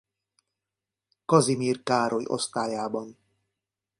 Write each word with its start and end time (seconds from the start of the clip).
Kazimir 1.25 1.83
Károly 1.83 2.25
osztályában. 2.27 3.17